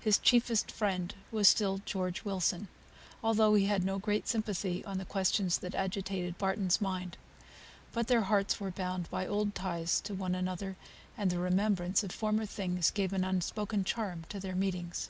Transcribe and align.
His 0.00 0.18
chiefest 0.18 0.70
friend 0.70 1.14
was 1.30 1.48
still 1.48 1.80
George 1.86 2.24
Wilson, 2.26 2.68
although 3.24 3.54
he 3.54 3.64
had 3.64 3.84
no 3.86 3.98
great 3.98 4.28
sympathy 4.28 4.84
on 4.84 4.98
the 4.98 5.06
questions 5.06 5.56
that 5.60 5.74
agitated 5.74 6.36
Barton's 6.36 6.78
mind. 6.78 7.16
Still 7.92 8.02
their 8.02 8.20
hearts 8.24 8.60
were 8.60 8.70
bound 8.70 9.08
by 9.10 9.26
old 9.26 9.54
ties 9.54 10.02
to 10.02 10.12
one 10.12 10.34
another, 10.34 10.76
and 11.16 11.30
the 11.30 11.38
remembrance 11.38 12.04
of 12.04 12.12
former 12.12 12.44
times 12.44 12.90
gave 12.90 13.14
an 13.14 13.24
unspoken 13.24 13.82
charm 13.82 14.26
to 14.28 14.38
their 14.38 14.54
meetings. 14.54 15.08